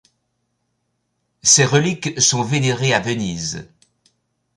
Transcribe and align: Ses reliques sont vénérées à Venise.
Ses 1.43 1.63
reliques 1.63 2.19
sont 2.19 2.41
vénérées 2.41 2.91
à 2.91 2.99
Venise. 2.99 3.69